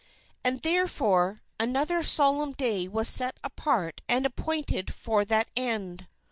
[0.43, 6.07] "And therefore another Solemn Day was set apart and appointed for that end.